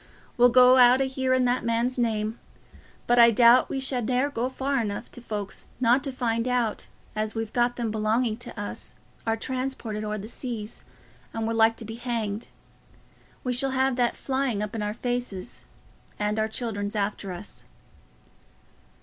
[0.35, 2.39] "We'll go out o' hearing o' that man's name.
[3.05, 6.87] But I doubt we shall ne'er go far enough for folks not to find out
[7.15, 8.95] as we've got them belonging to us as
[9.27, 10.83] are transported o'er the seas,
[11.35, 12.47] and were like to be hanged.
[13.43, 15.65] We shall have that flyin' up in our faces,
[16.17, 17.63] and our children's after us."